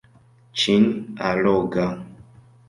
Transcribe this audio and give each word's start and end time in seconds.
Ĉin-alloga 0.61 1.85